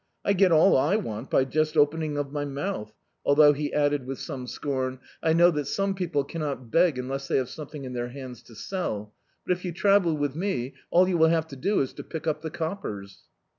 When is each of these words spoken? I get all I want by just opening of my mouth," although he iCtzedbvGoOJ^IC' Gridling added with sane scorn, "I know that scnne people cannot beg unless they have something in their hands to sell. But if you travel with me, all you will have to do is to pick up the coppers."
I 0.25 0.33
get 0.33 0.51
all 0.51 0.75
I 0.75 0.95
want 0.95 1.29
by 1.29 1.45
just 1.45 1.77
opening 1.77 2.17
of 2.17 2.31
my 2.31 2.43
mouth," 2.43 2.91
although 3.23 3.53
he 3.53 3.65
iCtzedbvGoOJ^IC' 3.69 3.69
Gridling 3.77 3.83
added 3.85 4.05
with 4.07 4.19
sane 4.19 4.47
scorn, 4.47 4.99
"I 5.21 5.33
know 5.33 5.51
that 5.51 5.67
scnne 5.67 5.95
people 5.95 6.23
cannot 6.23 6.71
beg 6.71 6.97
unless 6.97 7.27
they 7.27 7.37
have 7.37 7.49
something 7.49 7.83
in 7.85 7.93
their 7.93 8.09
hands 8.09 8.41
to 8.45 8.55
sell. 8.55 9.13
But 9.45 9.51
if 9.51 9.63
you 9.63 9.71
travel 9.71 10.17
with 10.17 10.35
me, 10.35 10.73
all 10.89 11.07
you 11.07 11.19
will 11.19 11.29
have 11.29 11.45
to 11.49 11.55
do 11.55 11.81
is 11.81 11.93
to 11.93 12.03
pick 12.03 12.25
up 12.25 12.41
the 12.41 12.49
coppers." 12.49 13.25